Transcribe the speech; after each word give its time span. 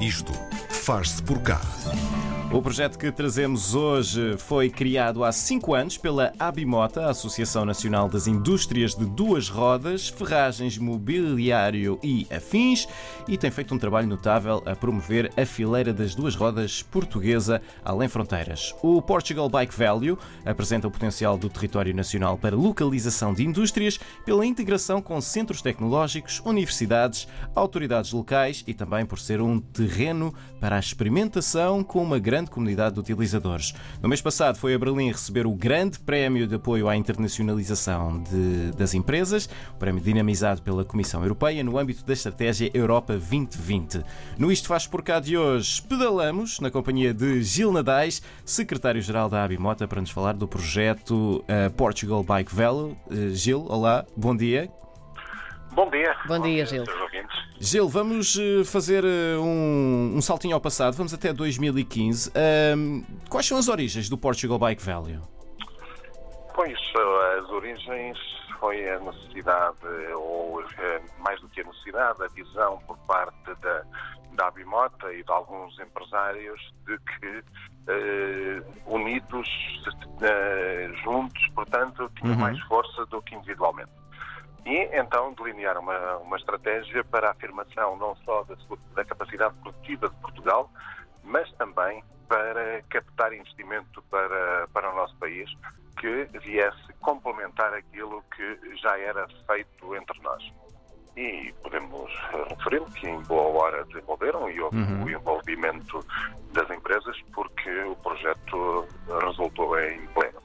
Isto 0.00 0.32
faz-se 0.70 1.22
por 1.22 1.42
cá. 1.42 1.60
O 2.52 2.60
projeto 2.60 2.98
que 2.98 3.12
trazemos 3.12 3.76
hoje 3.76 4.36
foi 4.36 4.68
criado 4.68 5.22
há 5.22 5.30
cinco 5.30 5.72
anos 5.72 5.96
pela 5.96 6.32
Abimota, 6.36 7.06
a 7.06 7.10
Associação 7.10 7.64
Nacional 7.64 8.08
das 8.08 8.26
Indústrias 8.26 8.92
de 8.92 9.06
Duas 9.06 9.48
Rodas, 9.48 10.08
Ferragens, 10.08 10.76
Mobiliário 10.76 12.00
e 12.02 12.26
Afins, 12.28 12.88
e 13.28 13.38
tem 13.38 13.52
feito 13.52 13.72
um 13.72 13.78
trabalho 13.78 14.08
notável 14.08 14.64
a 14.66 14.74
promover 14.74 15.30
a 15.36 15.46
fileira 15.46 15.92
das 15.92 16.12
duas 16.12 16.34
rodas 16.34 16.82
portuguesa 16.82 17.62
além 17.84 18.08
fronteiras. 18.08 18.74
O 18.82 19.00
Portugal 19.00 19.48
Bike 19.48 19.78
Value 19.78 20.18
apresenta 20.44 20.88
o 20.88 20.90
potencial 20.90 21.38
do 21.38 21.48
território 21.48 21.94
nacional 21.94 22.36
para 22.36 22.56
localização 22.56 23.32
de 23.32 23.46
indústrias 23.46 23.96
pela 24.26 24.44
integração 24.44 25.00
com 25.00 25.20
centros 25.20 25.62
tecnológicos, 25.62 26.42
universidades, 26.44 27.28
autoridades 27.54 28.10
locais 28.10 28.64
e 28.66 28.74
também 28.74 29.06
por 29.06 29.20
ser 29.20 29.40
um 29.40 29.60
terreno 29.60 30.34
para 30.58 30.74
a 30.74 30.80
experimentação 30.80 31.84
com 31.84 32.02
uma 32.02 32.18
grande 32.18 32.39
comunidade 32.48 32.94
de 32.94 33.00
utilizadores. 33.00 33.74
No 34.00 34.08
mês 34.08 34.22
passado 34.22 34.56
foi 34.56 34.72
a 34.72 34.78
Berlim 34.78 35.10
receber 35.10 35.46
o 35.46 35.52
Grande 35.52 35.98
Prémio 35.98 36.46
de 36.46 36.54
Apoio 36.54 36.88
à 36.88 36.96
Internacionalização 36.96 38.22
de, 38.22 38.70
das 38.76 38.94
Empresas, 38.94 39.48
o 39.74 39.78
prémio 39.78 40.00
dinamizado 40.00 40.62
pela 40.62 40.84
Comissão 40.84 41.22
Europeia 41.22 41.62
no 41.64 41.76
âmbito 41.76 42.04
da 42.04 42.12
Estratégia 42.12 42.70
Europa 42.72 43.14
2020. 43.14 44.04
No 44.38 44.52
Isto 44.52 44.68
Faz 44.68 44.86
Por 44.86 45.02
Cá 45.02 45.20
de 45.20 45.36
hoje, 45.36 45.82
pedalamos 45.82 46.60
na 46.60 46.70
companhia 46.70 47.12
de 47.12 47.42
Gil 47.42 47.72
Nadais, 47.72 48.22
secretário-geral 48.44 49.28
da 49.28 49.44
Abimota, 49.44 49.88
para 49.88 50.00
nos 50.00 50.10
falar 50.10 50.34
do 50.34 50.46
projeto 50.46 51.44
uh, 51.44 51.70
Portugal 51.72 52.22
Bike 52.22 52.54
Value. 52.54 52.96
Uh, 53.10 53.34
Gil, 53.34 53.66
olá, 53.68 54.06
bom 54.16 54.36
dia. 54.36 54.70
Bom 55.72 55.88
dia. 55.90 56.16
Bom 56.26 56.40
dia, 56.40 56.66
Gil. 56.66 56.84
seus 56.84 57.00
ouvintes. 57.00 57.38
Gil, 57.60 57.88
vamos 57.88 58.36
eh, 58.38 58.64
fazer 58.64 59.04
eh, 59.04 59.36
um, 59.38 60.14
um 60.16 60.20
saltinho 60.22 60.54
ao 60.54 60.60
passado, 60.60 60.94
vamos 60.96 61.14
até 61.14 61.32
2015. 61.32 62.32
Ahm, 62.34 63.02
quais 63.28 63.46
são 63.46 63.56
as 63.58 63.68
origens 63.68 64.08
do 64.08 64.18
Portugal 64.18 64.58
Bike 64.58 64.82
Value? 64.82 65.20
Pois, 66.54 66.78
as 67.38 67.48
origens 67.50 68.18
foi 68.58 68.88
a 68.90 68.98
necessidade, 68.98 69.76
ou 70.14 70.60
eh, 70.62 71.00
mais 71.18 71.40
do 71.40 71.48
que 71.48 71.60
a 71.60 71.64
necessidade, 71.64 72.22
a 72.22 72.28
visão 72.28 72.78
por 72.86 72.98
parte 73.06 73.54
da, 73.62 73.82
da 74.32 74.48
Abimota 74.48 75.12
e 75.12 75.22
de 75.22 75.30
alguns 75.32 75.78
empresários 75.78 76.60
de 76.86 76.98
que 76.98 77.42
eh, 77.88 78.62
unidos, 78.86 79.48
eh, 80.22 80.90
juntos, 81.04 81.46
portanto, 81.54 82.10
tinham 82.16 82.34
Uhum. 82.34 82.40
mais 82.40 82.58
força 82.64 83.06
do 83.06 83.22
que 83.22 83.34
individualmente. 83.34 83.90
E 84.66 84.88
então 84.96 85.32
delinear 85.34 85.78
uma, 85.78 86.16
uma 86.18 86.36
estratégia 86.36 87.02
para 87.04 87.28
a 87.28 87.32
afirmação 87.32 87.96
não 87.96 88.14
só 88.24 88.42
da, 88.44 88.56
sua- 88.56 88.78
da 88.94 89.04
capacidade 89.04 89.54
produtiva 89.62 90.08
de 90.08 90.16
Portugal, 90.16 90.70
mas 91.24 91.50
também 91.52 92.02
para 92.28 92.82
captar 92.90 93.32
investimento 93.32 94.02
para, 94.10 94.68
para 94.72 94.92
o 94.92 94.96
nosso 94.96 95.16
país 95.16 95.50
que 95.98 96.24
viesse 96.40 96.92
complementar 97.00 97.74
aquilo 97.74 98.22
que 98.36 98.76
já 98.76 98.98
era 98.98 99.26
feito 99.46 99.96
entre 99.96 100.20
nós. 100.22 100.42
E 101.16 101.52
podemos 101.62 102.10
eh, 102.32 102.54
referir 102.56 102.84
que 102.92 103.06
em 103.08 103.20
boa 103.22 103.62
hora 103.64 103.84
desenvolveram 103.86 104.48
e 104.50 104.60
houve 104.60 104.76
Uhum. 104.78 105.04
o 105.04 105.10
envolvimento 105.10 106.06
das 106.52 106.70
empresas 106.70 107.16
porque 107.34 107.70
o 107.84 107.96
projeto 107.96 108.86
resultou 109.24 109.78
em 109.80 110.06
pleno. 110.08 110.39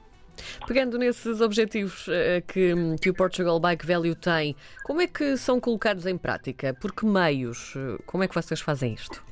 Pegando 0.66 0.98
nesses 0.98 1.40
objetivos 1.40 2.06
eh, 2.08 2.40
que, 2.42 2.74
que 3.00 3.10
o 3.10 3.14
Portugal 3.14 3.58
Bike 3.60 3.86
Value 3.86 4.14
tem, 4.14 4.56
como 4.84 5.00
é 5.00 5.06
que 5.06 5.36
são 5.36 5.60
colocados 5.60 6.06
em 6.06 6.16
prática? 6.18 6.74
Por 6.80 6.92
que 6.92 7.04
meios? 7.06 7.74
Eh, 7.76 8.02
Como 8.06 8.22
é 8.24 8.28
que 8.28 8.34
vocês 8.34 8.60
fazem 8.60 8.94
isto? 8.94 9.22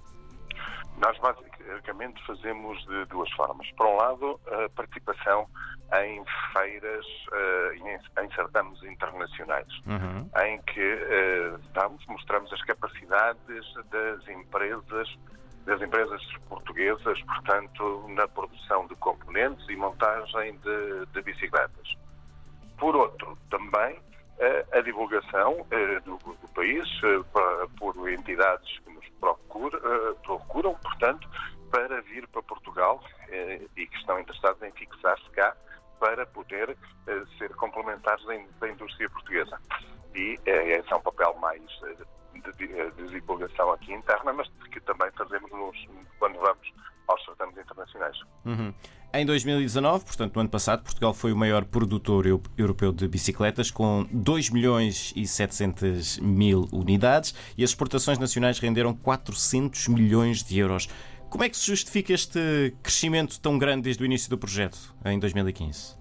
Nós 0.99 1.19
basicamente 1.19 2.25
fazemos 2.27 2.79
de 2.87 3.05
duas 3.07 3.31
formas. 3.33 3.69
Por 3.77 3.87
um 3.87 3.97
lado, 3.97 4.41
a 4.47 4.69
participação 4.71 5.47
em 6.03 6.25
feiras 6.53 7.05
eh, 7.33 7.77
e 7.77 7.81
em, 7.81 8.25
em 8.27 8.35
certames 8.35 8.83
internacionais, 8.85 9.69
Uhum. 9.87 10.29
em 10.47 10.61
que 10.63 10.81
eh, 10.81 11.53
damos, 11.75 12.05
mostramos 12.07 12.53
as 12.53 12.63
capacidades 12.63 13.65
das 13.91 14.27
empresas 14.29 15.09
das 15.65 15.81
empresas 15.81 16.21
portuguesas, 16.49 17.21
portanto, 17.23 18.07
na 18.11 18.29
produção 18.29 18.87
de 18.87 18.95
componentes 18.97 19.67
e 19.69 19.77
montagem 19.77 20.57
de, 20.59 21.07
de 21.07 21.23
bicicletas. 21.23 21.97
Por 22.79 22.95
outro, 22.97 23.39
também 23.51 23.99
a 24.73 24.81
divulgação 24.81 25.65
eh, 25.71 26.01
do, 26.01 26.17
do 26.19 26.49
país 26.55 26.85
eh, 27.05 27.23
pa- 27.33 27.69
por 27.79 28.11
entidades 28.11 28.79
que 28.81 28.91
nos 28.93 29.05
eh, 29.05 30.15
procuram, 30.25 30.75
portanto, 30.75 31.29
para 31.71 32.01
vir 32.03 32.27
para 32.29 32.43
Portugal 32.43 33.03
e 33.77 33.87
que 33.87 33.97
estão 33.97 34.19
interessados 34.21 34.63
em 34.63 34.71
fixar-se 34.73 35.29
cá 35.31 35.57
para 35.99 36.25
poder 36.27 36.77
ser 37.39 37.53
complementares 37.57 38.25
da 38.27 38.35
da 38.61 38.69
indústria 38.69 39.09
portuguesa. 39.11 39.59
E 40.15 40.39
esse 40.45 40.93
é 40.93 40.97
um 40.97 41.01
papel 41.01 41.35
mais 41.41 41.61
de, 42.35 42.67
de- 42.67 43.09
divulgação 43.11 43.71
aqui 43.73 43.93
interna, 43.93 44.33
mas 44.33 44.49
que 44.73 44.81
também 44.81 45.11
fazemos 45.17 45.51
nos- 45.51 45.89
quando 46.19 46.35
vamos 46.39 46.73
aos 47.09 47.25
certames 47.25 47.57
internacionais. 47.59 48.17
Uhum. 48.45 48.73
Em 49.13 49.25
2019, 49.25 50.05
portanto, 50.07 50.35
no 50.35 50.41
ano 50.41 50.51
passado, 50.51 50.83
Portugal 50.83 51.15
foi 51.15 51.33
o 51.33 51.37
maior 51.37 51.65
produtor 51.65 52.27
eu- 52.27 52.43
europeu 52.59 52.91
de 52.93 53.07
bicicletas, 53.07 53.71
com 53.71 54.05
2 54.11 54.51
milhões 54.51 55.13
e 55.15 55.27
700 55.27 56.19
mil 56.19 56.69
unidades, 56.73 57.35
e 57.57 57.63
as 57.63 57.71
exportações 57.71 58.19
nacionais 58.19 58.59
renderam 58.59 58.93
400 58.95 59.87
milhões 59.89 60.43
de 60.43 60.59
euros. 60.59 60.89
Como 61.31 61.45
é 61.45 61.49
que 61.49 61.57
se 61.57 61.67
justifica 61.67 62.13
este 62.13 62.75
crescimento 62.83 63.41
tão 63.41 63.57
grande 63.59 63.83
desde 63.83 64.03
o 64.03 64.07
início 64.07 64.29
do 64.31 64.39
projeto, 64.39 64.95
em 65.05 65.19
2015? 65.19 65.97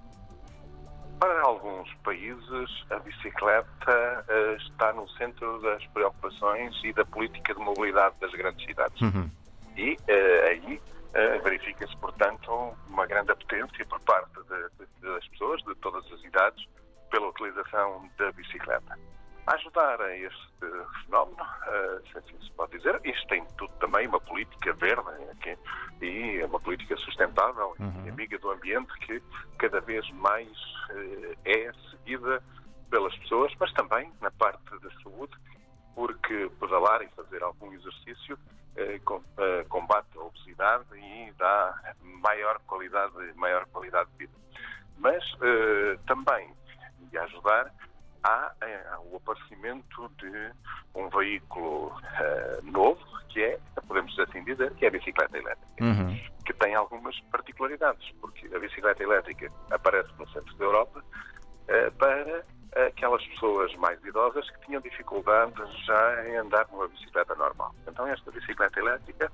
Países, 2.03 2.85
a 2.89 2.99
bicicleta 2.99 4.25
eh, 4.27 4.57
está 4.59 4.91
no 4.93 5.07
centro 5.11 5.61
das 5.61 5.85
preocupações 5.87 6.79
e 6.83 6.91
da 6.93 7.05
política 7.05 7.53
de 7.53 7.59
mobilidade 7.61 8.15
das 8.19 8.31
grandes 8.31 8.65
cidades. 8.65 9.01
Uhum. 9.01 9.29
E 9.77 9.97
eh, 10.07 10.47
aí 10.49 10.81
eh, 11.13 11.37
verifica-se, 11.39 11.95
portanto, 11.97 12.51
uma 12.87 13.05
grande 13.05 13.31
apetência 13.31 13.85
por 13.85 13.99
parte 14.01 14.33
de- 14.35 14.85
de- 14.85 15.13
das 15.13 15.27
pessoas, 15.29 15.61
de 15.63 15.73
todas 15.75 16.05
as 16.11 16.23
idades, 16.23 16.65
pela 17.09 17.27
utilização 17.29 18.09
da 18.17 18.31
bicicleta. 18.33 18.97
A 19.45 19.55
ajudar 19.55 20.01
a 20.01 20.15
este 20.15 20.65
fenómeno, 21.05 21.45
eh, 21.67 22.01
se 22.11 22.17
assim 22.17 22.37
se 22.41 22.51
pode 22.51 22.77
dizer, 22.77 22.99
isto 23.03 23.27
tem 23.27 23.45
tudo 23.57 23.73
também 23.79 24.07
uma 24.07 24.19
política 24.21 24.71
verde 24.73 25.03
aqui, 25.31 25.57
e 26.01 26.39
é 26.41 26.45
uma 26.45 26.59
política 26.61 26.95
sustentável 26.97 27.75
e 28.05 28.09
amiga 28.09 28.37
do 28.39 28.51
ambiente 28.51 28.93
que 28.99 29.21
cada 29.57 29.81
vez 29.81 30.09
mais 30.11 30.47
eh, 30.91 31.35
é 31.45 31.73
seguida 31.91 32.41
pelas 32.89 33.13
pessoas, 33.17 33.51
mas 33.59 33.73
também 33.73 34.11
na 34.21 34.31
parte 34.31 34.63
da 34.79 34.89
saúde, 35.03 35.33
porque 35.93 36.49
pedalar 36.59 37.01
e 37.01 37.07
fazer 37.09 37.43
algum 37.43 37.73
exercício 37.73 38.39
eh, 38.77 38.99
com- 39.03 39.21
eh, 39.37 39.65
combate 39.67 40.07
a 40.17 40.21
obesidade 40.21 40.85
e 40.95 41.12
aquelas 63.23 63.27
pessoas 63.27 63.75
mais 63.75 64.03
idosas 64.03 64.49
que 64.49 64.65
tinham 64.65 64.81
dificuldade 64.81 65.53
já 65.85 66.27
em 66.27 66.37
andar 66.37 66.67
numa 66.71 66.87
bicicleta 66.87 67.35
normal. 67.35 67.73
Então 67.87 68.07
esta 68.07 68.31
bicicleta 68.31 68.79
elétrica 68.79 69.31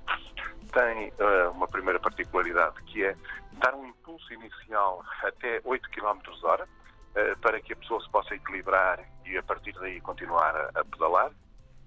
tem 0.72 1.12
eh, 1.18 1.48
uma 1.48 1.66
primeira 1.66 1.98
particularidade 1.98 2.82
que 2.84 3.04
é 3.04 3.16
dar 3.54 3.74
um 3.74 3.86
impulso 3.86 4.32
inicial 4.32 5.04
até 5.24 5.60
8 5.64 5.90
km 5.90 6.20
hora 6.42 6.68
eh, 7.14 7.34
para 7.36 7.60
que 7.60 7.72
a 7.72 7.76
pessoa 7.76 8.00
se 8.02 8.10
possa 8.10 8.34
equilibrar 8.34 9.00
e 9.26 9.36
a 9.36 9.42
partir 9.42 9.72
daí 9.74 10.00
continuar 10.00 10.54
a, 10.56 10.80
a 10.80 10.84
pedalar 10.84 11.30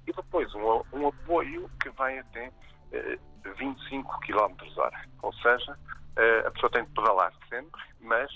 e 0.05 0.11
depois 0.11 0.53
um, 0.55 0.81
um 0.93 1.07
apoio 1.07 1.69
que 1.81 1.89
vai 1.91 2.19
até 2.19 2.51
eh, 2.91 3.17
25 3.57 4.19
km 4.21 4.55
hora. 4.77 5.01
Ou 5.21 5.33
seja, 5.33 5.77
eh, 6.17 6.43
a 6.45 6.51
pessoa 6.51 6.71
tem 6.71 6.83
de 6.83 6.91
pedalar 6.91 7.33
sempre, 7.49 7.81
mas, 8.01 8.29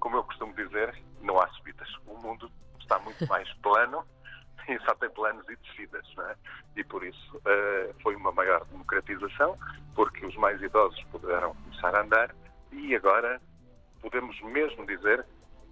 como 0.00 0.16
eu 0.16 0.24
costumo 0.24 0.54
dizer, 0.54 0.94
não 1.20 1.40
há 1.40 1.48
subidas. 1.50 1.88
O 2.06 2.16
mundo 2.18 2.50
está 2.82 2.98
muito 2.98 3.26
mais 3.26 3.50
plano 3.54 4.04
e 4.68 4.78
só 4.84 4.94
tem 4.94 5.10
planos 5.10 5.48
e 5.48 5.56
descidas. 5.56 6.06
Não 6.16 6.28
é? 6.28 6.36
E 6.76 6.84
por 6.84 7.04
isso 7.04 7.40
eh, 7.46 7.94
foi 8.02 8.14
uma 8.16 8.32
maior 8.32 8.64
democratização, 8.66 9.56
porque 9.94 10.24
os 10.26 10.36
mais 10.36 10.60
idosos 10.60 11.02
puderam 11.10 11.54
começar 11.54 11.94
a 11.94 12.02
andar 12.02 12.34
e 12.70 12.94
agora 12.94 13.40
podemos 14.00 14.40
mesmo 14.42 14.86
dizer 14.86 15.24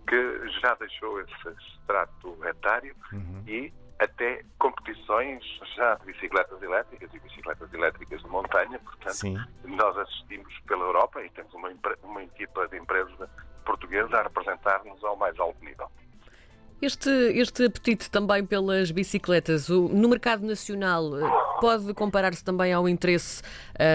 que 0.07 0.49
já 0.61 0.75
deixou 0.75 1.21
esse 1.21 1.49
extrato 1.49 2.37
etário 2.47 2.95
e 3.47 3.73
até 3.99 4.43
competições 4.59 5.45
já 5.77 5.95
de 5.97 6.07
bicicletas 6.07 6.61
elétricas 6.63 7.13
e 7.13 7.19
bicicletas 7.21 7.73
elétricas 7.73 8.23
de 8.23 8.29
montanha. 8.29 8.79
Portanto, 8.79 9.15
Sim. 9.15 9.37
nós 9.65 9.97
assistimos 9.99 10.59
pela 10.67 10.85
Europa 10.85 11.23
e 11.23 11.31
temos 11.31 11.53
uma, 11.53 11.71
uma 12.03 12.23
equipa 12.25 12.67
de 12.69 12.79
empresa 12.79 13.29
portuguesa 13.65 14.19
a 14.19 14.23
representar-nos 14.23 15.05
ao 15.05 15.17
mais 15.17 15.39
alto 15.39 15.63
nível. 15.63 15.91
Este, 16.83 17.11
este 17.11 17.67
apetite 17.67 18.11
também 18.11 18.45
pelas 18.45 18.91
bicicletas, 18.91 19.69
o, 19.69 19.89
no 19.89 20.09
mercado 20.09 20.47
nacional, 20.47 21.19
eh, 21.19 21.31
pode 21.61 21.93
comparar-se 21.93 22.43
também 22.43 22.73
ao 22.73 22.89
interesse 22.89 23.43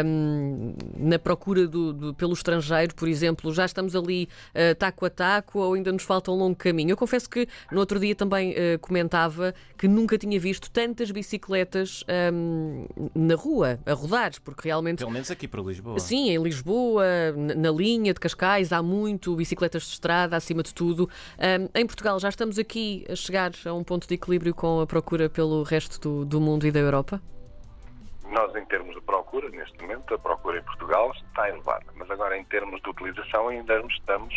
um, 0.05 0.75
na 0.95 1.17
procura 1.17 1.67
do, 1.67 1.91
do, 1.91 2.13
pelo 2.13 2.33
estrangeiro, 2.33 2.93
por 2.93 3.07
exemplo? 3.07 3.51
Já 3.51 3.65
estamos 3.65 3.95
ali 3.95 4.29
uh, 4.53 4.75
taco 4.75 5.03
a 5.03 5.09
taco 5.09 5.59
ou 5.59 5.73
ainda 5.73 5.91
nos 5.91 6.03
falta 6.03 6.29
um 6.31 6.35
longo 6.35 6.55
caminho? 6.55 6.91
Eu 6.91 6.97
confesso 6.97 7.27
que 7.27 7.47
no 7.71 7.79
outro 7.79 7.99
dia 7.99 8.13
também 8.13 8.51
uh, 8.51 8.77
comentava 8.79 9.55
que 9.75 9.87
nunca 9.87 10.15
tinha 10.15 10.39
visto 10.39 10.69
tantas 10.69 11.09
bicicletas 11.09 12.03
um, 12.31 12.85
na 13.15 13.33
rua, 13.33 13.79
a 13.83 13.93
rodar, 13.93 14.31
porque 14.43 14.67
realmente. 14.67 14.99
Pelo 14.99 15.09
menos 15.09 15.31
aqui 15.31 15.47
para 15.47 15.61
Lisboa. 15.61 15.99
Sim, 15.99 16.29
em 16.29 16.41
Lisboa, 16.41 17.03
na, 17.35 17.55
na 17.55 17.71
linha 17.71 18.13
de 18.13 18.19
Cascais, 18.19 18.71
há 18.71 18.83
muito, 18.83 19.35
bicicletas 19.35 19.81
de 19.83 19.89
estrada, 19.89 20.37
acima 20.37 20.61
de 20.61 20.71
tudo. 20.71 21.09
Um, 21.39 21.67
em 21.73 21.85
Portugal 21.87 22.19
já 22.19 22.29
estamos 22.29 22.59
aqui 22.59 22.74
aqui 22.75 23.05
a 23.09 23.15
chegar 23.15 23.51
a 23.65 23.73
um 23.73 23.83
ponto 23.83 24.05
de 24.05 24.13
equilíbrio 24.15 24.53
com 24.53 24.81
a 24.81 24.85
procura 24.85 25.29
pelo 25.29 25.63
resto 25.63 25.99
do, 26.01 26.25
do 26.25 26.41
mundo 26.41 26.67
e 26.67 26.71
da 26.71 26.79
Europa? 26.79 27.21
Nós, 28.29 28.53
em 28.53 28.65
termos 28.65 28.93
de 28.93 29.01
procura, 29.01 29.49
neste 29.49 29.81
momento, 29.81 30.13
a 30.13 30.19
procura 30.19 30.59
em 30.59 30.63
Portugal 30.63 31.13
está 31.13 31.47
elevada, 31.47 31.85
mas 31.95 32.11
agora, 32.11 32.37
em 32.37 32.43
termos 32.43 32.81
de 32.81 32.89
utilização, 32.89 33.47
ainda 33.47 33.79
estamos 33.89 34.35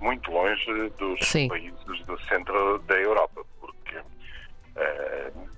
muito 0.00 0.30
longe 0.30 0.88
dos 0.98 1.20
Sim. 1.28 1.48
países 1.48 2.06
do 2.06 2.18
centro 2.22 2.78
da 2.86 2.94
Europa, 2.94 3.44
porque 3.60 3.98
uh, 3.98 5.48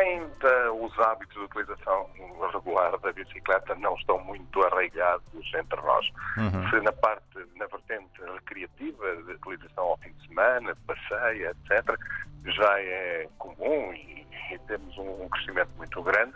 ainda 0.00 0.72
os 0.72 0.98
hábitos 0.98 1.34
de 1.34 1.44
utilização 1.44 2.08
regular 2.52 2.98
da 2.98 3.12
bicicleta 3.12 3.74
não 3.76 3.94
estão 3.94 4.18
muito 4.24 4.62
arraigados 4.64 5.54
entre 5.54 5.80
nós. 5.80 6.06
Uhum. 6.36 6.70
Se 6.70 6.80
na 6.80 6.92
parte, 6.92 7.38
na 7.56 7.66
vertente 7.66 8.20
recreativa, 8.34 9.16
de 9.16 9.32
utilização 9.32 9.84
ao 9.84 9.98
fim 9.98 10.12
de 10.12 10.28
semana, 10.28 10.76
passeio, 10.86 11.50
etc., 11.50 11.98
já 12.46 12.80
é 12.80 13.28
comum 13.38 13.92
e, 13.92 14.26
e 14.52 14.58
temos 14.66 14.96
um, 14.98 15.24
um, 15.24 15.28
crescimento 15.28 15.70
muito 15.76 16.02
grande, 16.02 16.34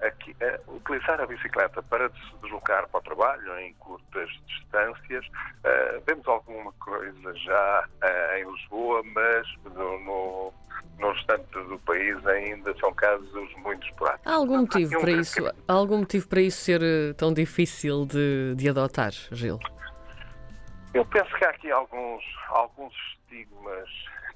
aqui, 0.00 0.34
uh, 0.40 0.76
utilizar 0.76 1.20
a 1.20 1.26
bicicleta 1.26 1.82
para 1.82 2.08
se 2.08 2.36
deslocar 2.42 2.88
para 2.88 2.98
o 2.98 3.02
trabalho 3.02 3.58
em 3.58 3.74
curtas 3.74 4.30
distâncias, 4.46 5.26
uh, 5.26 6.02
vemos 6.06 6.26
alguma 6.26 6.72
coisa 6.74 7.34
já 7.34 7.84
uh, 8.02 8.36
em 8.36 8.50
Lisboa, 8.50 9.02
mas 9.14 9.46
no, 9.64 9.98
no 10.00 10.39
no 11.10 11.12
restante 11.12 11.68
do 11.68 11.78
país 11.80 12.26
ainda 12.26 12.74
são 12.78 12.92
casos 12.94 13.54
muito 13.56 13.86
esporádicos. 13.86 14.32
Há 14.32 14.36
algum 14.36 14.58
motivo 14.58 14.96
um 14.96 15.00
para 15.00 15.10
isso? 15.12 15.46
Há 15.68 15.72
algum 15.72 15.98
motivo 15.98 16.28
para 16.28 16.40
isso 16.40 16.58
ser 16.58 16.82
eh, 16.82 17.12
tão 17.14 17.32
difícil 17.32 18.06
de, 18.06 18.54
de 18.56 18.68
adotar, 18.68 19.12
Gil? 19.32 19.58
Eu 20.94 21.04
penso 21.06 21.32
que 21.36 21.44
há 21.44 21.50
aqui 21.50 21.70
alguns, 21.70 22.22
alguns 22.48 22.94
estigmas 23.22 23.88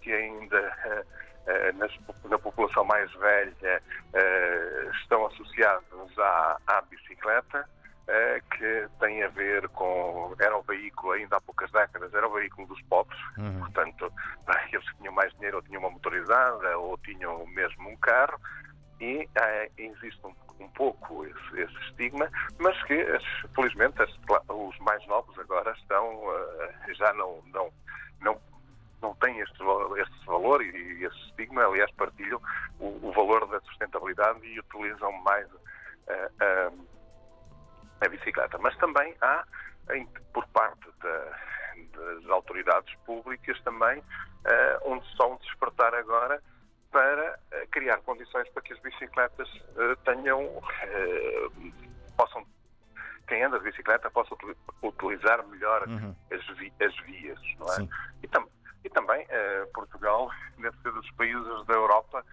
que 0.03 0.12
ainda 0.12 1.05
uh, 1.49 1.79
nas, 1.79 1.93
na 2.25 2.38
população 2.38 2.85
mais 2.85 3.11
velha 3.15 3.82
uh, 4.12 4.91
estão 5.00 5.26
associados 5.26 6.19
à, 6.19 6.59
à 6.67 6.82
bicicleta 6.82 7.69
que 8.52 8.88
tem 9.00 9.22
a 9.22 9.28
ver 9.28 9.69
com. 9.70 10.34
Era 10.38 10.56
o 10.56 10.62
veículo, 10.62 11.12
ainda 11.12 11.37
há 11.37 11.40
poucas 11.40 11.70
décadas, 11.70 12.12
era 12.14 12.26
o 12.26 12.32
veículo 12.32 12.66
dos 12.69 12.81
pobres, 12.82 13.19
uhum. 13.38 13.61
portanto, 13.61 14.12
eles 14.72 14.90
que 14.90 14.96
tinham 14.99 15.12
mais 15.12 15.32
dinheiro 15.34 15.56
ou 15.58 15.62
tinham 15.62 15.81
uma 15.81 15.90
motorizada 15.90 16.78
ou 16.78 16.99
tinham 16.99 17.46
mesmo 17.49 17.88
um 17.88 17.96
carro, 17.96 18.38
e 19.00 19.28
é, 19.34 19.70
existe 19.76 20.20
um, 20.25 20.34
um 20.61 20.69
pouco 20.70 21.25
esse, 21.26 21.61
esse, 21.61 21.78
estigma, 21.88 22.28
mas 22.58 22.81
que, 22.84 23.05
felizmente, 23.55 24.02
as, 24.02 24.11
os 24.49 24.78
mais 24.78 25.05
novos 25.06 25.38
agora 25.38 25.72
estão. 25.72 26.06
Uh, 26.26 26.94
já 26.94 27.12
não. 27.14 27.43
não, 27.52 27.72
não 28.20 28.55
não 29.02 29.14
têm 29.16 29.38
este, 29.40 29.62
este 29.99 30.26
valor 30.26 30.62
e, 30.62 30.70
e 30.70 31.05
esse 31.05 31.19
estigma, 31.26 31.62
aliás, 31.62 31.90
partilham 31.93 32.40
o, 32.81 32.87
o, 33.06 33.12
valor 33.12 33.46
da 33.49 33.61
sustentabilidade 33.61 34.40
e 34.46 34.58
utilizam 34.58 35.12
mais 35.12 35.46
uh, 35.52 36.72
uh, 36.72 36.87
a 38.04 38.08
bicicleta. 38.08 38.58
Mas 38.58 38.76
também 38.76 39.14
há, 39.20 39.44
por 40.32 40.46
parte 40.48 40.88
da, 41.02 41.38
das 41.94 42.30
autoridades 42.30 42.94
públicas, 43.06 43.60
também 43.62 43.98
uh, 43.98 44.92
um 44.92 45.02
som 45.16 45.36
despertar 45.42 45.94
agora 45.94 46.42
para 46.90 47.32
uh, 47.32 47.68
criar 47.70 47.98
condições 47.98 48.48
para 48.50 48.62
que 48.62 48.72
as 48.72 48.78
bicicletas 48.80 49.48
uh, 49.48 49.96
tenham, 50.04 50.62
possam, 52.16 52.46
quem 53.26 53.42
anda 53.42 53.58
de 53.58 53.64
bicicleta 53.64 54.10
possa 54.10 54.34
utilizar 54.82 55.46
melhor 55.48 55.86
uhum. 55.88 56.14
as, 56.30 56.46
vi, 56.58 56.72
as, 56.80 56.96
vias, 57.00 57.40
não 57.58 57.66
é? 57.74 57.88
E, 58.22 58.28
tam, 58.28 58.46
e, 58.84 58.90
também 58.90 59.26
Portugal 59.72 60.30
deve 60.58 60.76
ser 60.82 60.92
dos 60.92 61.10
países 61.12 61.66
da 61.66 61.74
Europa 61.74 62.24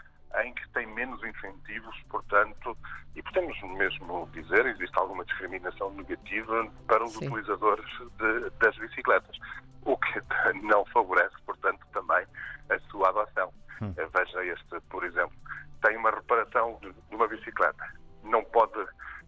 em 0.44 0.54
que 0.54 0.68
tem 0.70 0.88
menos 0.88 1.22
incentivos, 1.24 1.96
portanto, 2.10 2.78
e 3.16 3.22
podemos 3.22 3.62
mesmo 3.64 4.30
dizer, 4.34 4.66
existe 4.66 4.98
alguma 4.98 5.26
discriminação 5.26 5.92
negativa 5.92 6.68
para 6.88 7.04
os 7.04 7.14
Sim. 7.14 7.28
utilizadores 7.28 7.86
de, 8.18 8.50
das 8.60 8.78
bicicletas, 8.78 9.38
o 9.84 9.98
que 9.98 10.22
não 10.64 10.86
favorece, 10.86 11.36
portanto, 11.46 11.86
também 11.92 12.26
a 12.70 12.80
sua 12.90 13.10
adoção. 13.10 13.52
Hum. 13.82 13.94
Eh, 13.98 14.08
veja 14.14 14.46
este, 14.46 14.80
por 14.90 15.04
exemplo, 15.04 15.36
tem 15.82 15.98
uma 15.98 16.12
reparação 16.12 16.80
de, 16.82 16.94
de 16.94 17.16
uma 17.16 17.28
bicicleta, 17.28 17.84
não 18.24 18.44
pode 18.46 18.80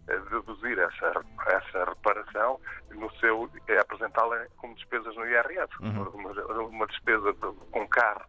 eh, 0.06 0.18
deduzir 0.30 0.78
essa, 0.78 1.24
essa 1.46 1.84
reparação 1.84 2.60
no 2.90 3.10
seu 3.16 3.50
é 3.68 3.78
apresentá-la 3.78 4.46
como 4.56 4.74
despesas 4.74 5.14
no 5.16 5.26
IRS. 5.26 5.72
Uhum. 5.80 6.02
Uma, 6.08 6.62
uma 6.62 6.86
despesa 6.86 7.32
de, 7.32 7.52
com 7.70 7.86
carro 7.88 8.24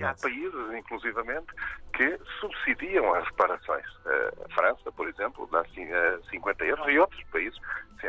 É 0.00 0.06
Há 0.06 0.14
países, 0.14 0.78
inclusivamente, 0.78 1.48
que 1.92 2.18
subsidiam 2.40 3.14
as 3.14 3.24
reparações. 3.26 3.86
Eh, 4.06 4.32
a 4.46 4.54
França, 4.54 4.92
por 4.92 5.08
exemplo, 5.08 5.48
dá 5.52 5.64
50 6.30 6.64
euros 6.64 6.88
e 6.88 6.98
outros 6.98 7.22
países 7.24 7.58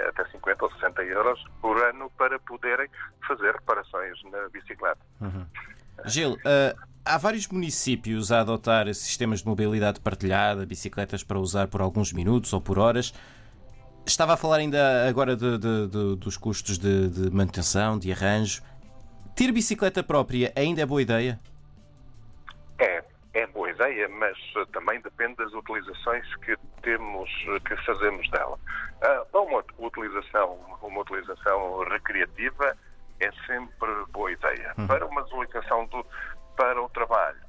até 0.08 0.26
50 0.26 0.66
ou 0.66 0.72
60 0.74 1.04
euros 1.04 1.44
por 1.62 1.78
ano 1.84 2.10
para 2.18 2.40
poderem 2.40 2.88
fazer 3.28 3.52
reparações 3.54 4.18
na 4.32 4.48
bicicleta. 4.50 5.00
Uhum. 5.20 5.46
Gil, 6.06 6.34
uh, 6.34 6.80
há 7.06 7.18
vários 7.18 7.48
municípios 7.48 8.32
a 8.32 8.42
adotar 8.42 8.92
sistemas 8.94 9.42
de 9.42 9.48
mobilidade 9.48 10.00
partilhada, 10.00 10.66
bicicletas 10.66 11.24
para 11.24 11.40
usar 11.40 11.68
por 11.68 11.82
alguns 11.82 12.14
minutos 12.14 12.54
ou 12.54 12.62
por 12.62 12.80
horas. 12.80 13.14
Estava 14.06 14.34
a 14.34 14.38
falar 14.38 14.58
ainda 14.58 15.08
agora 15.08 15.36
de, 15.36 15.58
de, 15.58 15.88
de, 15.88 16.16
dos 16.16 16.38
custos 16.38 16.78
de, 16.78 17.30
manutenção, 17.32 18.00
de 18.00 18.12
arranjo. 18.12 18.64
Ter 19.36 19.52
bicicleta 19.52 20.04
própria 20.04 20.52
ainda 20.56 20.82
é 20.82 20.86
boa 20.86 21.02
ideia? 21.02 21.40
Ideia, 23.82 24.08
mas 24.10 24.38
também 24.72 25.02
depende 25.02 25.38
das 25.38 25.52
utilizações 25.54 26.36
que 26.36 26.56
temos, 26.84 27.28
que 27.68 27.76
fazemos 27.78 28.30
dela. 28.30 28.60
Uh, 29.34 29.40
uma 29.40 29.66
utilização, 29.80 30.54
uma 30.84 31.02
utilização 31.02 31.84
recreativa 31.86 32.78
é 33.20 33.32
sempre 33.48 33.90
boa 34.12 34.32
ideia. 34.32 34.76
Uhum. 34.78 34.86
Para 34.86 35.04
uma 35.08 35.22
utilização 35.22 35.88
do, 35.88 36.06
para 36.56 36.80
o 36.80 36.90
trabalho, 36.90 37.42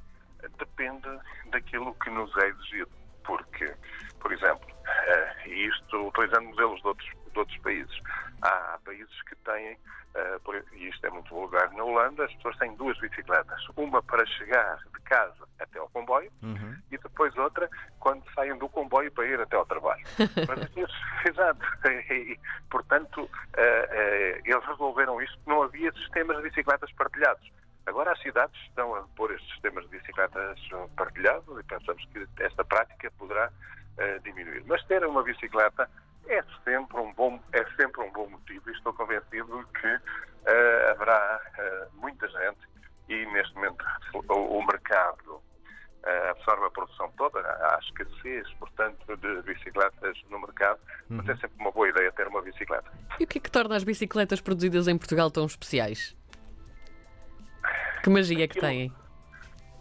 depende 0.56 1.06
daquilo 1.50 1.94
que 1.96 2.08
nos 2.08 2.34
é 2.38 2.48
exigido. 2.48 2.90
Porque, 3.24 3.70
por 4.18 4.32
exemplo, 4.32 4.66
uh, 4.70 5.48
isto 5.50 6.08
utilizando 6.08 6.46
modelos 6.46 6.80
de 6.80 6.86
outros, 6.88 7.10
de 7.30 7.38
outros 7.38 7.58
países, 7.58 8.00
há 8.40 8.78
países 8.82 9.22
que 9.28 9.36
têm 9.36 9.76
e 10.74 10.88
isto 10.88 11.06
é 11.06 11.10
muito 11.10 11.30
vulgar, 11.34 11.72
na 11.72 11.84
Holanda 11.84 12.24
as 12.24 12.34
pessoas 12.34 12.56
têm 12.58 12.74
duas 12.76 12.98
bicicletas. 13.00 13.66
Uma 13.76 14.02
para 14.02 14.26
chegar 14.26 14.76
de 14.76 15.00
casa 15.04 15.51
comboio 16.02 16.30
uhum. 16.42 16.76
e 16.90 16.98
depois 16.98 17.36
outra 17.36 17.68
quando 18.00 18.24
saem 18.34 18.56
do 18.58 18.68
comboio 18.68 19.10
para 19.12 19.26
ir 19.26 19.40
até 19.40 19.56
ao 19.56 19.66
trabalho. 19.66 20.02
Mas, 20.18 21.26
exato. 21.26 21.60
E, 22.10 22.38
portanto, 22.70 23.22
uh, 23.22 23.24
uh, 23.24 24.42
eles 24.44 24.64
resolveram 24.66 25.20
isto 25.22 25.38
não 25.46 25.62
havia 25.62 25.92
sistemas 25.92 26.36
de 26.38 26.42
bicicletas 26.44 26.92
partilhados. 26.92 27.50
Agora 27.86 28.12
as 28.12 28.20
cidades 28.20 28.60
estão 28.62 28.94
a 28.94 29.02
pôr 29.16 29.32
estes 29.32 29.48
sistemas 29.52 29.84
de 29.84 29.98
bicicletas 29.98 30.58
partilhados 30.96 31.58
e 31.58 31.62
pensamos 31.64 32.04
que 32.12 32.26
esta 32.38 32.64
prática 32.64 33.10
poderá 33.18 33.50
diminuir. 34.22 34.62
Mas 34.66 34.82
ter 34.84 35.04
uma 35.04 35.22
bicicleta 35.22 35.90
é 36.28 36.42
sempre 36.64 37.00
um 37.00 37.12
bom, 37.14 37.40
é 37.52 37.64
sempre 37.76 38.02
um 38.02 38.12
bom 38.12 38.28
motivo 38.28 38.70
e 38.70 38.72
estou 38.72 38.92
convencido 38.94 39.66
que 39.80 39.86
uh, 39.86 40.90
haverá 40.90 41.40
uh, 41.58 42.00
muita 42.00 42.28
gente 42.28 42.68
e 43.08 43.26
neste 43.26 43.54
momento 43.54 43.84
o, 44.14 44.58
o 44.58 44.66
mercado 44.66 45.34
uh, 45.34 45.42
absorve 46.30 46.66
a 46.66 46.70
produção 46.70 47.10
toda, 47.16 47.38
há 47.40 47.78
escassez, 47.82 48.48
portanto, 48.54 49.16
de 49.16 49.42
bicicletas 49.42 50.18
no 50.30 50.40
mercado, 50.40 50.80
uhum. 51.10 51.18
mas 51.18 51.28
é 51.28 51.36
sempre 51.36 51.56
uma 51.60 51.70
boa 51.70 51.88
ideia 51.88 52.10
ter 52.12 52.26
uma 52.26 52.42
bicicleta. 52.42 52.90
E 53.20 53.24
o 53.24 53.26
que 53.26 53.38
é 53.38 53.40
que 53.40 53.50
torna 53.50 53.76
as 53.76 53.84
bicicletas 53.84 54.40
produzidas 54.40 54.88
em 54.88 54.98
Portugal 54.98 55.30
tão 55.30 55.46
especiais? 55.46 56.16
Que 58.02 58.10
magia 58.10 58.48
que 58.48 58.58
têm? 58.58 58.92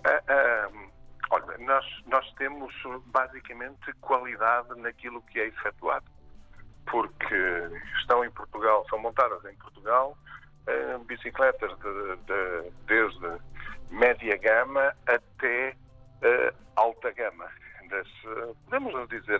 Ah, 0.05 0.21
ah, 0.27 0.69
olha, 1.31 1.57
nós, 1.59 1.85
nós 2.05 2.31
temos 2.33 2.73
basicamente 3.07 3.91
qualidade 4.01 4.79
naquilo 4.79 5.21
que 5.23 5.39
é 5.39 5.47
efetuado. 5.47 6.05
Porque 6.85 7.35
estão 7.99 8.23
em 8.25 8.31
Portugal, 8.31 8.85
são 8.89 8.99
montadas 8.99 9.43
em 9.45 9.55
Portugal 9.55 10.15
ah, 10.67 10.99
bicicletas 11.05 11.71
de, 11.79 12.15
de- 12.27 12.71
desde 12.85 13.41
média 13.89 14.37
gama 14.37 14.93
até 15.07 15.75
ah, 16.23 16.53
alta 16.75 17.11
gama. 17.11 17.47
Das, 17.89 18.07
ah, 18.25 18.53
podemos 18.69 19.09
dizer 19.09 19.39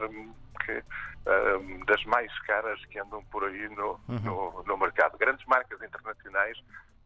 que 0.66 0.84
ah, 1.26 1.86
das 1.88 2.04
mais 2.06 2.38
caras 2.42 2.84
que 2.86 3.00
andam 3.00 3.24
por 3.26 3.44
aí 3.46 3.70
no, 3.70 4.00
no, 4.26 4.64
no 4.64 4.78
mercado. 4.78 5.18
Grandes 5.18 5.46
marcas 5.46 5.82
internacionais 5.82 6.58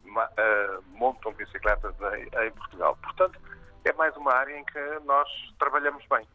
ma- 0.03 0.29
ah, 0.37 0.79
montam 0.87 1.33
bicicletas 1.33 1.93
em, 2.13 2.23
em 2.45 2.51
Portugal. 2.51 2.97
Portanto, 3.01 3.39
é 3.85 3.93
mais 3.93 4.15
uma 4.17 4.33
área 4.33 4.57
em 4.57 4.63
que 4.65 4.79
nós 5.05 5.27
trabalhamos 5.59 6.03
bem. 6.07 6.27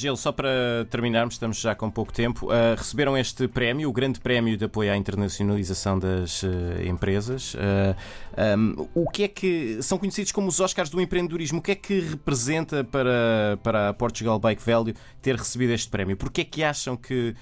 Gil, 0.00 0.16
só 0.16 0.32
para 0.32 0.48
terminarmos, 0.88 1.34
estamos 1.34 1.60
já 1.60 1.74
com 1.74 1.90
pouco 1.90 2.10
tempo. 2.10 2.50
ah, 2.50 2.74
receberam 2.74 3.18
este 3.18 3.46
prémio, 3.46 3.90
o 3.90 3.92
Grande 3.92 4.18
Prémio 4.18 4.56
de 4.56 4.64
Apoio 4.64 4.90
à 4.90 4.96
Internacionalização 4.96 5.98
das 5.98 6.42
eh, 6.42 6.86
Empresas. 6.86 7.54
Ah, 7.56 8.54
ahm, 8.54 8.74
o 8.94 9.10
que 9.10 9.24
é 9.24 9.28
que. 9.28 9.82
São 9.82 9.98
conhecidos 9.98 10.32
como 10.32 10.48
os 10.48 10.58
Oscars 10.58 10.88
do 10.88 11.02
empreendedorismo. 11.02 11.58
O 11.58 11.62
que 11.62 11.72
é 11.72 11.74
que 11.74 12.00
representa 12.00 12.82
para, 12.82 13.58
para 13.62 13.90
a 13.90 13.92
Portugal 13.92 14.38
Bike 14.38 14.62
Value 14.64 14.94
ter 15.20 15.36
recebido 15.36 15.74
este 15.74 15.90
prémio? 15.90 16.16
Porquê 16.16 16.40
é 16.40 16.44
que 16.44 16.64
acham 16.64 16.96
que 16.96 17.34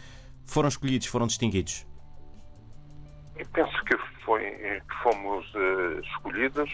foram 0.45 0.69
escolhidos, 0.69 1.07
foram 1.07 1.29
distinguidos? 1.29 1.87
Eu 3.37 3.47
penso 3.53 3.85
que, 3.85 3.97
foi, 4.25 4.41
que 4.41 5.03
fomos 5.05 5.47
eh, 5.55 6.01
escolhidos 6.03 6.71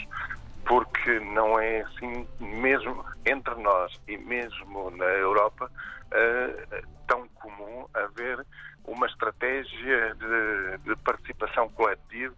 porque 0.66 1.20
não 1.20 1.58
é 1.58 1.82
assim, 1.82 2.26
mesmo 2.40 3.04
entre 3.26 3.54
nós 3.56 4.00
e 4.08 4.16
mesmo 4.16 4.90
na 4.90 5.04
Europa, 5.04 5.70
eh, 6.10 6.82
tão 7.06 7.28
comum 7.28 7.86
haver 7.94 8.44
uma 8.84 9.06
estratégia 9.06 10.14
de, 10.14 10.78
de 10.84 10.96
participação 10.96 11.68
coletiva 11.70 12.34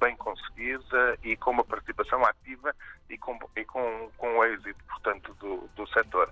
bem 0.00 0.16
conseguida 0.16 1.18
e 1.22 1.36
com 1.36 1.50
uma 1.50 1.64
participação 1.64 2.24
ativa 2.24 2.74
e 3.08 3.16
com, 3.16 3.38
e 3.56 3.64
com, 3.64 4.10
com 4.18 4.44
êxito, 4.44 4.84
portanto, 4.86 5.34
do, 5.40 5.68
do 5.74 5.86
setor. 5.88 6.30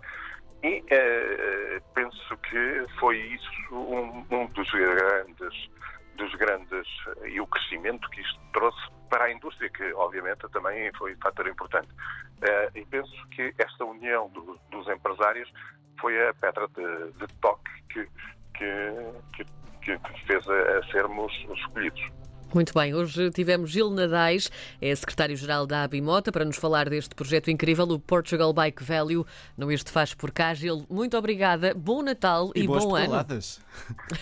E 0.63 0.85
eh, 0.91 1.83
penso 1.95 2.37
que 2.39 2.87
foi 2.99 3.19
isso 3.19 3.51
um, 3.75 4.25
um 4.31 4.47
dos 4.47 4.71
grandes 4.71 5.71
dos 6.17 6.35
grandes 6.35 6.87
e 7.25 7.41
o 7.41 7.47
crescimento 7.47 8.09
que 8.11 8.21
isto 8.21 8.41
trouxe 8.53 8.81
para 9.09 9.25
a 9.25 9.33
indústria, 9.33 9.71
que 9.71 9.93
obviamente 9.95 10.49
também 10.51 10.91
foi 10.95 11.15
um 11.15 11.19
fator 11.21 11.47
importante. 11.49 11.89
Eh, 12.43 12.71
e 12.75 12.85
penso 12.87 13.13
que 13.29 13.55
esta 13.59 13.85
união 13.85 14.29
do- 14.31 14.59
dos 14.71 14.89
empresários 14.89 15.51
foi 16.01 16.29
a 16.29 16.35
pedra 16.35 16.67
de, 16.69 17.13
de 17.13 17.27
toque 17.41 17.71
que, 17.91 18.09
que, 18.55 19.45
que, 19.83 19.99
que 19.99 20.27
fez 20.27 20.47
a, 20.49 20.79
a 20.79 20.83
sermos 20.91 21.33
escolhidos. 21.57 22.03
Muito 22.55 22.73
bem, 22.73 22.95
hoje 22.95 23.31
tivemos 23.33 23.71
Gil 23.71 23.91
Nadais, 23.91 24.51
é 24.81 24.95
secretário-geral 24.95 25.67
da 25.67 25.83
Abimota, 25.83 26.33
para 26.33 26.45
nos 26.45 26.57
falar 26.57 26.89
deste 26.89 27.15
projeto 27.15 27.51
incrível, 27.51 27.85
o 27.87 27.99
Portugal 27.99 28.53
Bike 28.53 28.83
Value. 28.83 29.27
No 29.59 29.71
Este 29.71 29.91
Faz 29.91 30.15
Por 30.15 30.31
Cá. 30.31 30.55
Gil, 30.55 30.87
muito 30.89 31.19
obrigada, 31.19 31.75
bom 31.75 32.03
Natal 32.03 32.51
e, 32.55 32.67
boas 32.67 32.85
bom 32.85 32.95
ano. 32.95 33.05
pedaladas. 33.07 33.61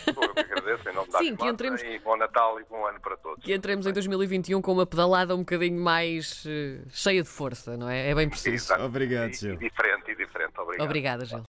Eu 0.06 0.14
que 0.34 0.40
agradeço 0.40 0.88
em 0.88 0.94
nome 0.94 1.10
da 1.12 1.18
Sim, 1.18 1.36
que 1.36 1.46
entremos- 1.46 1.82
e 1.82 1.98
bom 2.00 2.16
Natal 2.16 2.58
e 2.60 2.64
bom 2.68 2.84
ano 2.86 2.98
para 3.00 3.16
todos. 3.18 3.44
Que 3.44 3.54
entremos 3.54 3.86
em 3.86 3.92
2021 3.92 4.60
com 4.60 4.72
uma 4.72 4.86
pedalada 4.86 5.34
um 5.34 5.38
bocadinho 5.40 5.80
mais 5.80 6.44
eh, 6.46 6.78
cheia 6.90 7.22
de 7.22 7.28
força, 7.28 7.76
não 7.76 7.88
é? 7.88 8.10
É 8.10 8.14
bem 8.14 8.28
preciso. 8.28 8.54
Exato. 8.56 8.82
Obrigado, 8.82 9.30
E- 9.30 9.34
Gil. 9.34 9.54
E 9.54 9.56
diferente, 9.58 10.10
e 10.10 10.16
diferente. 10.16 10.52
Obrigado. 10.58 10.86
Obrigada, 10.86 11.24
Gil. 11.24 11.38